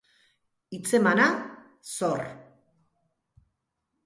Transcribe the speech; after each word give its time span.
Hitzemana, 0.77 1.27
zor. 1.97 2.25